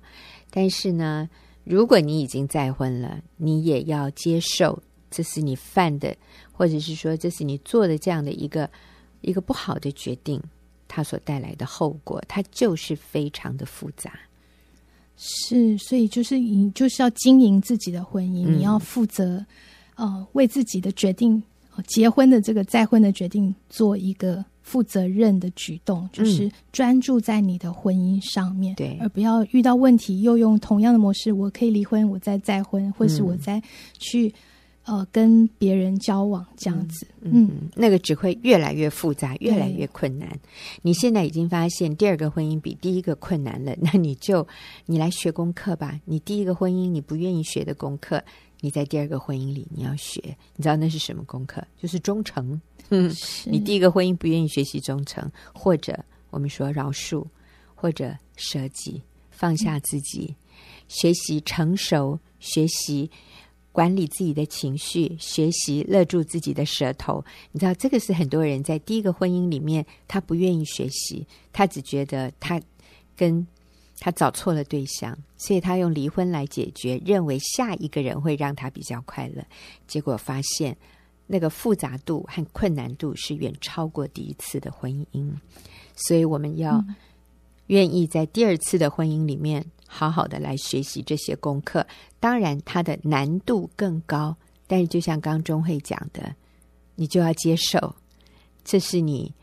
[0.49, 1.29] 但是呢，
[1.65, 6.15] 如果你已经再婚了，你也要接受这是你犯的，
[6.53, 8.69] 或者是说这是你做的这样的一个
[9.19, 10.41] 一个不好的决定，
[10.87, 14.17] 它所带来的后果，它就是非常的复杂。
[15.17, 19.45] 是，所以就是你就是要经营自己的婚姻，嗯、你要负责。
[19.95, 21.43] 呃，为自己的决定，
[21.85, 33.61] 结婚的这个再婚的决定，做一个负责任的举动，就是专注在你的婚姻上面，对、嗯，而不要遇到问题又用同样的模式，我可以离婚，我再再婚，或是我再
[33.97, 34.27] 去、
[34.85, 40.29] 嗯、呃跟别人交往这样子嗯，那个只会越来越复杂，越来越困难。
[40.81, 44.47] 你现在已经发现第二个婚姻比第一个困难了，那你就
[44.85, 45.99] 你来学功课吧。
[46.05, 48.23] 你第一个婚姻你不愿意学的功课。
[48.63, 50.21] 你在第二个婚姻里，你要学，
[50.55, 51.63] 你知道那是什么功课？
[51.81, 52.61] 就是忠诚。
[53.45, 55.97] 你第一个婚姻不愿意学习忠诚，或者
[56.29, 57.25] 我们说饶恕，
[57.73, 60.35] 或者舍己，放下自己，
[60.87, 63.09] 学习成熟，学习
[63.71, 67.23] 管理自己的情绪，学习勒住自己的舌头。
[67.51, 72.61] 你知道这个是很多人在第一个婚姻里面，他不愿意学习，他只觉得他
[73.15, 73.47] 跟。
[74.03, 79.45] 他找错了对象，所以他用离婚来解决，认为下一个人会让他比较快乐。
[79.85, 80.75] 结果发现
[81.31, 85.31] 那个复杂度和困难度是远超过第一次的婚姻，
[85.95, 86.83] 所以我们要
[87.67, 91.87] 愿意在第二次的婚姻里面好好的来学习这些功课。
[92.19, 94.35] 当然，它的难度更高，
[94.67, 96.35] 但是就像刚中会讲的，
[96.95, 97.95] 你就要接受，
[98.65, 99.33] 这是你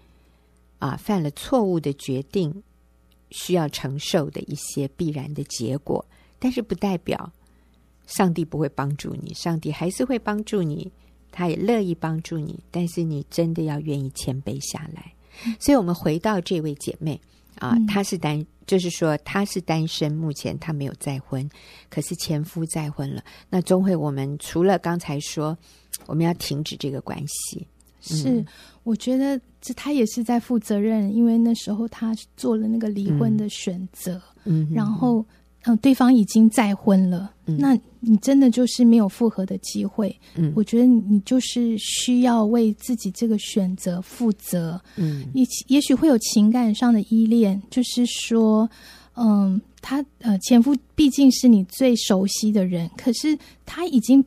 [0.79, 2.63] 啊犯了错误的决定。
[3.31, 6.03] 需要承受的一些必然的结果，
[6.39, 7.31] 但是不代表
[8.07, 10.91] 上帝不会帮助你，上帝还是会帮助你，
[11.31, 15.13] 他也乐意帮助你，但是你真的要愿意谦卑下来。
[15.61, 17.21] 所以，我们回到这位姐妹
[17.57, 21.49] 啊，她是单，就是说她是单身，目前她没有再婚，
[21.89, 23.23] 可是前夫再婚了。
[23.49, 25.57] 那终会，我们除了刚才说
[26.07, 27.67] 我们要停止这个关系。
[28.01, 28.47] 是、嗯，
[28.85, 35.27] 我觉得这她也是在负责任，因为那时候她做了那个离婚的选择，嗯，然后嗯、
[35.63, 48.69] 呃，对方已经再婚了，嗯，那你真的就是没有复合的机会，嗯，我觉得你就是需要为自己这个选择负责，嗯，也也许会有情感上的依恋，就是说，
[49.17, 54.25] 嗯，他呃前夫毕竟是你最熟悉的人，可是他已经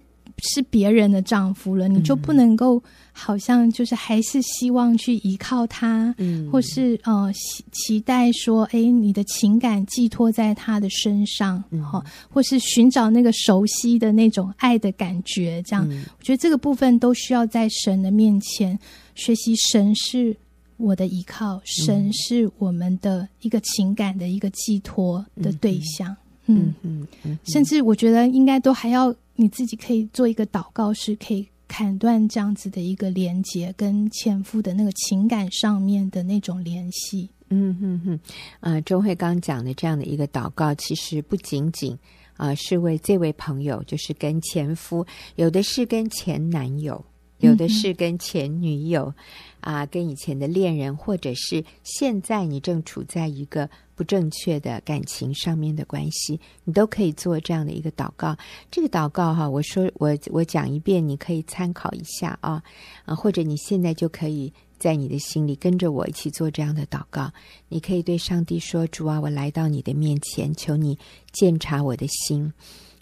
[0.54, 2.84] 是别人的丈夫了，你就不能够。
[3.14, 11.84] 好像就是还是希望去依靠他，嗯，或是呃期期待说，哎，你的情感寄托在他的身上，嗯，
[12.30, 18.78] 或是寻找那个熟悉的那种爱的感觉，这样，嗯，我觉得这个部分都需要在神的面前
[19.14, 19.54] 学习。
[19.72, 20.36] 神是
[20.78, 26.16] 我的依靠，神是我们的一个情感的一个寄托的对象，
[26.48, 31.46] 嗯嗯，嗯，甚至我觉得应该都还要你自己可以做一个祷告，是可以。
[31.72, 37.30] 砍断这样子的一个连接，跟前夫的那个情感上面的那种联系。
[37.48, 38.14] 嗯哼哼，
[38.60, 41.98] 啊、呃，中慧刚讲的这样的一个祷告，其实不仅仅
[42.36, 45.06] 啊、是为这位朋友，就是跟前夫，
[45.38, 47.02] 有的是跟前男友
[47.42, 49.14] 有的是跟前女友
[49.60, 58.36] 啊，跟以前的恋人，或者是现在你正处在一个不正确的感情上面的关系，你都可以做这样的一个祷告。
[58.72, 62.64] 这个祷告哈，我说我我讲一遍，你可以参考一下啊
[63.06, 67.32] 啊，或者你现在就可以在你的心里跟着我一起做这样的祷告。
[67.70, 70.98] 你可以对上帝说：“主啊，我来到你的面前，求你
[71.32, 72.52] 鉴察我的心，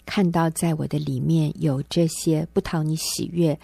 [0.04, 3.58] 看到在我的里面有这些不讨你喜悦。”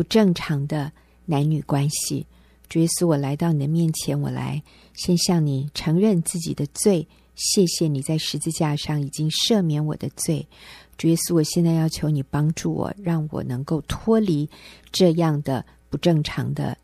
[0.00, 0.90] 不正常的
[1.26, 2.26] 男女关系，
[2.70, 4.62] 主耶稣，我来到你的面前，我来
[4.94, 10.48] 先向你承认自己的罪，谢谢你在十字架上已经赦免我的罪。
[10.96, 14.48] 主耶稣，我现在要求你帮助我，让我能够脱离
[14.90, 16.74] 这样的不正常的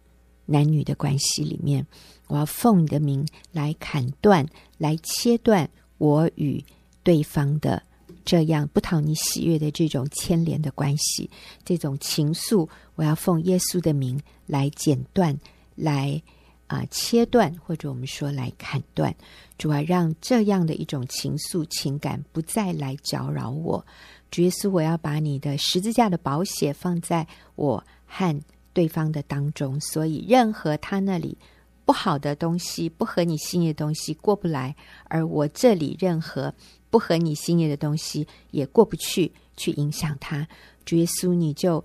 [0.44, 1.86] 男女的关系里面。
[2.26, 6.62] 我要奉你的名来砍断、来切断我与
[7.02, 7.82] 对方的。
[8.26, 11.30] 这样不讨你喜悦的这种牵连的关系，
[11.64, 15.38] 这种情愫，我要奉耶稣的名来剪断，
[15.76, 16.20] 来
[16.66, 19.14] 啊、切断，或者我们说来砍断，
[19.56, 23.86] 主要让这样的一种情愫情感不再来搅扰我。
[24.28, 31.38] 主耶稣，我要把你的十字架的宝血放在我和对方的当中，所以任何他那里
[31.84, 36.52] 不好的东西、不合你心意的东西过不来，而我这里任何。
[36.90, 40.46] 不合你心意的东西也过不去，去影响他。
[40.84, 41.84] 主耶稣，你就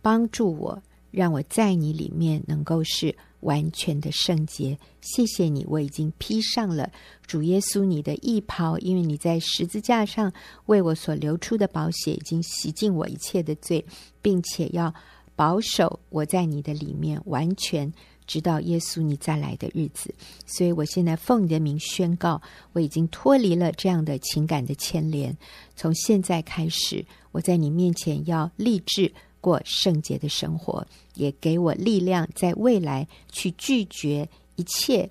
[0.00, 4.78] 帮助我，让我在你里面能够是完全的圣洁。
[5.00, 6.90] 谢谢你，我已经披上了
[7.26, 10.32] 主耶稣你的义袍，因为你在十字架上
[10.66, 13.84] 为我所流出的宝血已经洗净我一切的罪，
[14.22, 14.92] 并且要
[15.36, 17.92] 保守我在你的里面完全。
[18.28, 20.14] 直到耶稣你再来的日子，
[20.46, 22.40] 所以我现在奉你的名宣告，
[22.74, 25.36] 我已经脱离了这样的情感的牵连。
[25.74, 35.08] 从现在开始，我在你面前要立志过圣洁的生活，也给我力量，在未来去拒绝一切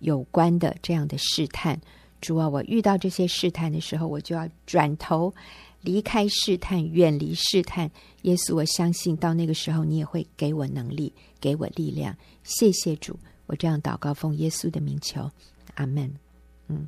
[0.00, 1.80] 有关的这样的试探。
[2.20, 5.32] 主啊，我遇到这些试探的时候，我就要转头。
[5.88, 7.90] 离开试探，远离试探。
[8.22, 12.14] 耶稣，我相信到那个时候，你也会给我能力，给我力量。
[12.44, 15.30] 谢谢主，我这样祷告，奉耶稣的名求，
[15.76, 16.12] 阿门。
[16.66, 16.86] 嗯，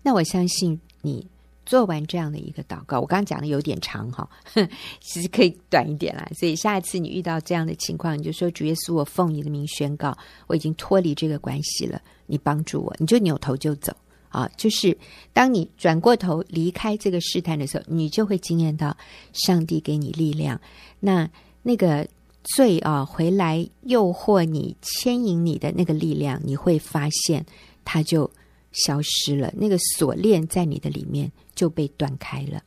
[0.00, 1.26] 那我相信你
[1.64, 4.30] 做完这样的一个祷告，我刚刚讲的有点长哈，
[5.02, 6.28] 其实可以短一点啦。
[6.38, 13.92] 所以下一次你遇到这样的情况，你就说：主耶稣，我奉你的名宣告，我已经脱离这个关系了，你帮助我，你就扭头就走。
[14.28, 14.96] 啊，就是
[15.32, 18.94] 当你转过头离开这个试探的时候，你就会惊艳到
[19.32, 20.60] 上帝给你力量。
[21.00, 21.28] 那
[21.62, 22.06] 那个
[22.42, 27.44] 罪啊，回来诱惑你、牵引你的那个力量，你会发现
[27.84, 28.30] 它就
[28.72, 29.52] 消失了。
[29.56, 32.62] 那个锁链在你的里面就被断开了。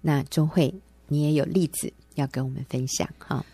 [0.00, 0.74] 那钟慧，
[1.06, 3.44] 你也有例子要跟我们分享哈？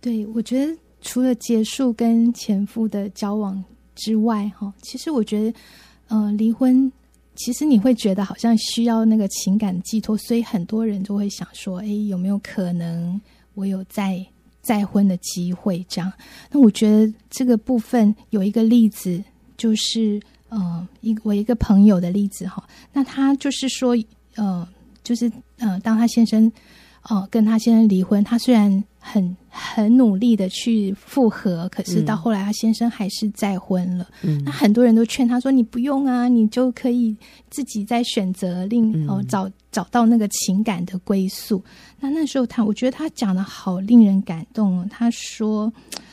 [0.00, 3.62] 对，我觉得除了结束跟前夫的交往
[3.94, 5.58] 之外，哈，其实我觉得。
[6.12, 6.92] 呃，离婚
[7.34, 13.18] 其实你会觉得好像需要那个情感寄托，所以很多人就会想说：“哎，有没有可能
[13.54, 14.22] 我有再
[14.60, 16.12] 再婚的机会？”这样，
[16.50, 19.24] 那我觉得这个部分有一个例子，
[19.56, 20.20] 就是
[20.50, 22.62] 呃，一我一个朋友的例子哈。
[22.92, 23.96] 那他就是说，
[24.34, 24.68] 呃，
[25.02, 26.52] 就是呃，当他先生
[27.04, 28.84] 呃跟他先生离婚，他虽然。
[29.04, 34.08] 很很努力的去复合，可是到后来，他先生还是再婚了。
[34.22, 37.14] 嗯，那很多人都劝他说：“你不用啊，你就可以
[37.50, 41.62] 自己再选择另，另哦找找到那个情感的归宿。”
[41.98, 44.86] 那那时候他，我觉得他讲的好令人感动哦。
[44.88, 45.70] 他说：“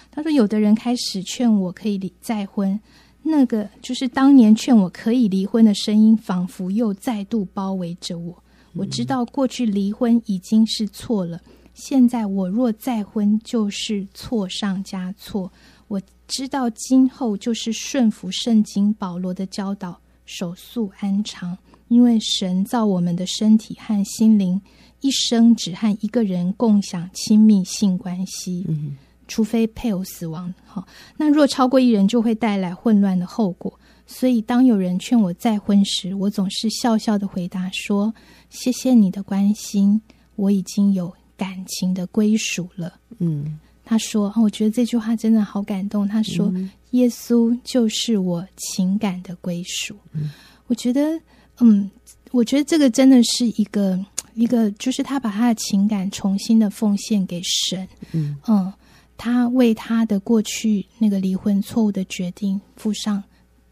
[0.10, 2.78] 他说有的人开始劝我可以离再婚，
[3.22, 8.44] 那个就是当年劝我可以离婚的声音，仿佛又再度包围着我。
[8.74, 11.40] 我知道过去离婚已经是错了。”
[11.80, 15.50] 现在我若再婚，就是错上加错。
[15.88, 21.58] 我知道今后就是顺服圣经保罗的教导，守速安常。
[21.88, 24.62] 因为神造我们的身体和心灵，
[25.00, 28.96] 一生只和一个人共享亲密性关系，嗯、
[29.28, 30.54] 除非配偶死亡。
[30.68, 30.86] 好，
[31.18, 33.80] 那若超过一人，就会带来混乱的后果。
[34.06, 38.14] 所以当有人劝我再婚时，我总是笑笑的回答说
[38.52, 40.00] ：“谢谢你的关心，
[40.36, 46.06] 我已经有。”感情的归属了，嗯，他说，我觉得这句话真的好感动。
[46.06, 49.96] 他说，嗯、耶稣就是我情感的归属。
[50.12, 50.30] 嗯，
[50.68, 51.18] 我觉得，
[51.62, 51.90] 嗯，
[52.32, 53.98] 我觉得这个真的是一个
[54.34, 57.88] 一个，就是他把他的情感重新的奉献给神。
[58.12, 58.74] 嗯嗯，
[59.16, 63.24] 他为他的过去那个离婚错误的决定负上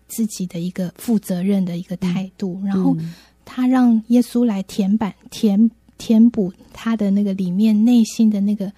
[0.07, 2.95] 自己的一个负责任的一个态度，嗯、然后
[3.43, 5.69] 他让耶稣来填板填。
[5.97, 8.71] 填补他的那个里面内心的那个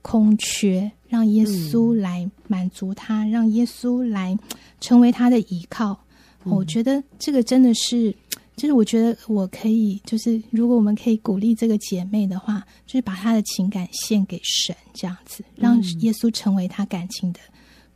[0.00, 4.36] 空缺，让耶稣来满足他，嗯、让耶稣来
[4.80, 5.98] 成为他的依靠。
[6.44, 8.12] 嗯、我觉得这个真的是，
[8.56, 17.38] 就是我觉得我可以，就是如果我们可以鼓励这个姐妹的话，就是把她的情感献给神，这样子让耶稣成为她感情的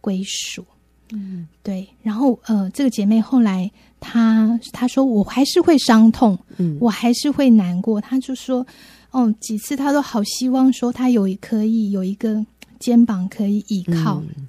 [0.00, 0.64] 归属。
[1.12, 1.88] 嗯，对。
[2.02, 3.70] 然后呃，这个姐妹后来
[4.01, 8.01] 她她说，我还是会伤痛，嗯，我还是会难过。
[8.01, 8.66] 他就说。
[9.12, 12.44] 哦，几次他都好希望说他有可以有一个
[12.78, 14.47] 肩膀可以依靠，嗯、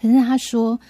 [0.00, 0.80] 可是他说，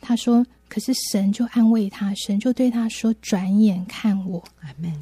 [0.00, 4.92] 他说，可是神就安慰他，神就对他说：“转眼看我。”阿门。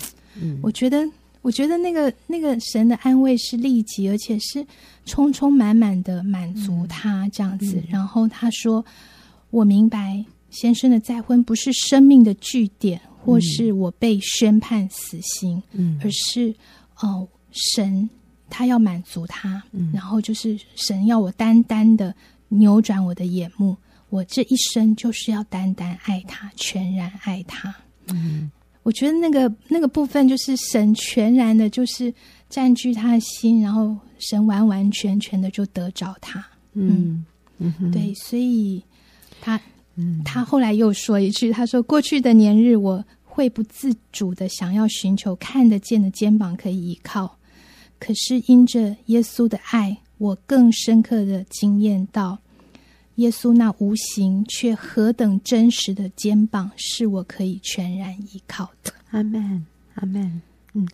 [0.41, 1.07] 嗯，我觉得，
[1.43, 4.65] 我觉得那个那个神的安慰是立即，而且是
[5.05, 7.77] 充充满满的满足他这样子。
[7.77, 8.83] 嗯、然后他说
[9.51, 16.55] ：“我明白先生的再婚不是生命的据点，或是我被宣判死刑，嗯，而是
[17.01, 18.09] 哦。”神
[18.49, 22.15] 他要满足他，嗯、然后就是神要我单单的
[22.47, 23.77] 扭转我的眼目，
[24.09, 27.75] 我这一生就是要单单爱他，全然爱他。
[28.07, 28.49] 嗯，
[28.85, 32.15] 我觉得那个那个部分就是神全然的，就是
[32.49, 36.39] 占据他的心，然后神完完全全的就得着他。
[36.75, 37.27] 嗯
[37.59, 38.81] 嗯，嗯对，所以
[39.41, 39.61] 他
[40.01, 47.37] 嗯他后来又说一句，他说过去的年日我会不自主的想要寻求看得见的肩膀可以依靠。
[47.99, 52.39] 可是因着耶稣的爱，我更深刻的经验到，
[53.17, 58.93] 耶稣那无形却何等真实的肩膀，是我可以全然依靠的。
[59.11, 60.41] 阿门，阿门。
[60.73, 60.89] 嗯，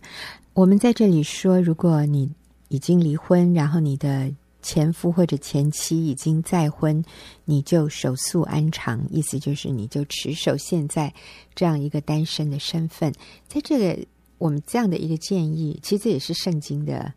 [0.53, 2.29] 我们在这里说，如果你
[2.67, 4.29] 已经离婚，然后你的
[4.67, 7.03] 前夫或者前妻已经再婚，
[7.45, 11.13] 你就守素安常，意思就是你就持守现在
[11.55, 13.13] 这样一个单身的身份，
[13.47, 14.05] 在这个。
[14.39, 17.11] 我们这样的一个建议，其实这也是圣经的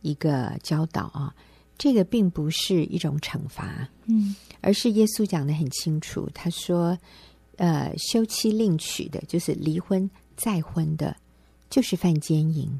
[0.00, 1.34] 一个教导啊。
[1.76, 6.30] 这个并不是一种惩罚，嗯，而是耶稣讲的很清楚。
[6.32, 6.96] 他说
[7.58, 11.16] ：“呃，休妻另娶的，就是离婚再婚的，
[11.68, 12.70] 就是犯奸淫。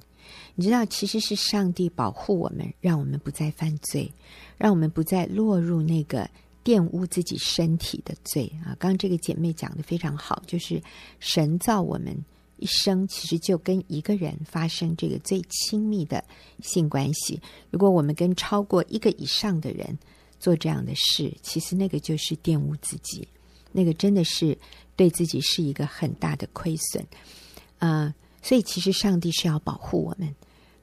[0.54, 4.12] 你知道，其实是上帝保护我们，让我们不再犯罪，
[4.58, 6.28] 让我们不再落入那个
[6.64, 8.76] 玷污自己身体的罪啊。
[8.78, 10.82] 刚刚这个姐妹讲得非常好，就是
[11.20, 12.16] 神造我们。”
[12.58, 16.22] 一生其实就跟一个人发生这个最亲密的
[16.60, 17.40] 性关系。
[17.72, 19.98] 如果我们跟超过一个以上的人
[20.38, 23.26] 做这样的事，其实那个就是玷污自己，
[23.72, 24.56] 那个真的是
[24.94, 27.04] 对自己是一个很大的亏损。
[27.78, 30.34] 啊、所以其实上帝是要保护我们，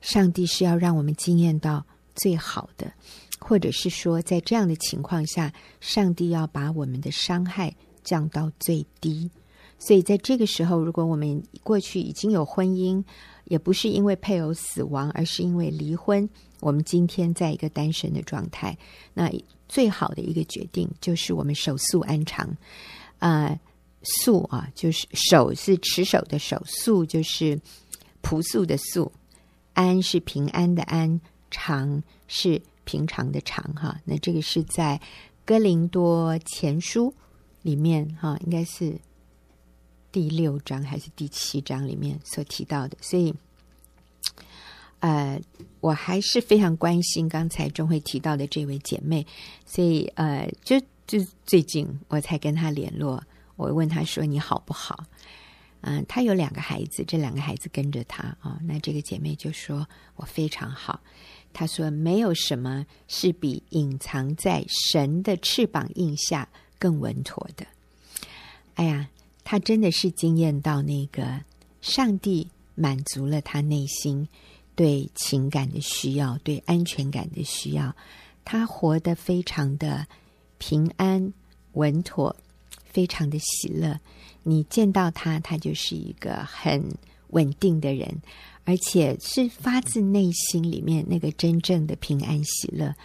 [0.02, 1.86] 上帝是要让我们经验到
[2.16, 2.92] 最好的，
[3.38, 9.30] 或者是说在这样的情况下，上帝要把我们的伤害降到最低。
[9.78, 13.02] 所以，在这个时候，如果我们过去已经有婚姻，
[13.46, 16.28] 也不是因为配偶死亡，而是因为离婚，
[16.60, 18.78] 我们今天在一个单身的状态，
[19.14, 19.32] 那
[19.70, 22.50] 最好的一个决定就是我们守素安长。
[23.20, 23.58] 啊、
[24.04, 27.60] 素啊，就是手是持手的手，素就是
[28.22, 29.12] 朴素的素，
[29.74, 31.20] 安是平安的安，
[31.52, 33.64] 常是平常的常。
[33.76, 35.00] 哈，那这个是在
[35.46, 37.14] 哥林多前书
[37.62, 39.00] 里面哈，应该是。
[40.12, 43.32] 第六章还是第七章里面所提到的，所以，
[45.02, 45.40] 呃，
[45.82, 49.24] 我还是非常关心刚才钟慧提到的这位姐妹，
[49.68, 53.24] 所以呃，就就最近我才跟她联络，
[53.60, 55.04] 我问她说你好不好？
[55.82, 61.00] 嗯、他，有两个孩子，这两个孩子跟着她啊、哦，那这个姐妹就说我非常好，
[61.54, 66.50] 她说没有什么是比隐藏在神的翅膀印下
[66.80, 67.68] 更稳妥的。
[68.74, 69.08] 哎呀。
[69.42, 71.42] 他真的是惊艳到那个
[71.82, 74.28] 上帝满足了他内心
[74.76, 77.96] 对情感的需要，对安全感的需要。
[78.46, 80.06] 他活得非常的
[80.60, 81.34] 平安
[81.72, 82.36] 稳妥，
[82.92, 84.00] 非常的喜乐。
[84.44, 86.84] 你见到他，他就是一个很
[87.30, 88.22] 稳定的人，
[88.64, 92.96] 而且是发自内心里面那个真正的平安喜乐。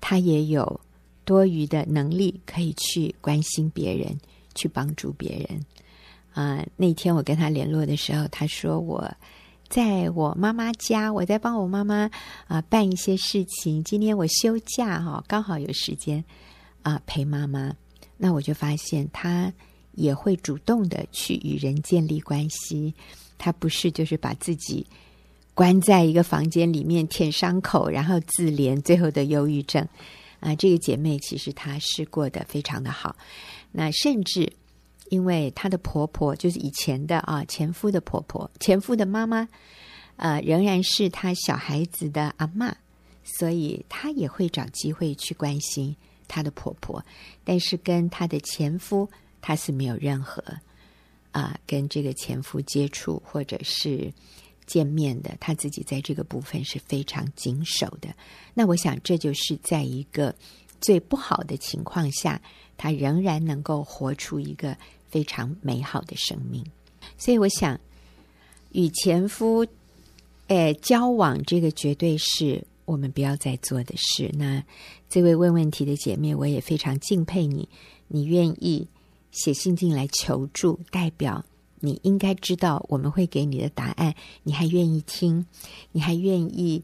[0.00, 0.80] 他也有
[1.24, 4.18] 多余的能力可以去关心别人，
[4.54, 5.64] 去帮助别人。
[6.32, 9.12] 啊、那天我跟他联络的时候，他说我
[9.68, 12.10] 在我妈妈家，我在帮我妈妈
[12.46, 13.82] 啊、办一些事情。
[13.84, 16.24] 今天我休假哈、哦，刚好有时间
[16.82, 17.74] 啊、陪妈妈。
[18.18, 19.50] 那我就发现他
[19.92, 22.92] 也会主动的去与人建立关系，
[23.38, 24.86] 他不是就是把自己
[25.54, 29.88] 关在一个房间里面舔伤口，然后自怜，最后的忧郁症
[30.40, 33.16] 啊、这个姐妹其实她是过得非常的好，
[33.72, 34.52] 那甚至。
[35.10, 39.48] 因为她的婆婆就是以前的啊前夫的婆婆，前夫的妈妈，
[40.16, 42.70] 呃，仍然是她小孩子的阿嬷，
[43.24, 45.96] 所以她也会找机会去关心
[46.28, 47.04] 她的婆婆，
[47.42, 49.10] 但是跟她的前夫，
[49.40, 50.44] 她是没有任何
[51.32, 54.12] 啊、跟这个前夫接触或者是
[54.66, 55.36] 见面的。
[55.40, 58.08] 她自己在这个部分是非常谨守的。
[58.54, 60.34] 那我想，这就是在一个
[60.80, 62.40] 最不好的情况下，
[62.76, 64.76] 她仍然能够活出一个
[65.08, 66.64] 非常美好的生命。
[67.16, 67.78] 所以，我想
[68.72, 69.66] 与前夫
[70.48, 74.30] 诶、交往，这个绝对是我们不要再做的事。
[74.34, 74.64] 那
[75.08, 77.68] 这位问问题的姐妹，我也非常敬佩你，
[78.08, 78.88] 你愿意
[79.30, 81.44] 写信进来求助，代表
[81.80, 85.46] 你应该知道我们会给你的答案，你还愿意听，
[85.92, 86.82] 你还愿意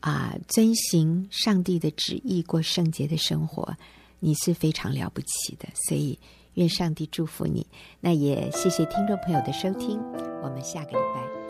[0.00, 3.74] 啊、遵行上帝的旨意，过圣洁的生活，
[4.18, 5.68] 你是非常了不起的。
[5.88, 6.18] 所以。
[6.54, 7.66] 愿上帝祝福你，
[7.98, 9.98] 那也谢谢听众朋友的收听，
[10.40, 11.43] 我们下个礼拜。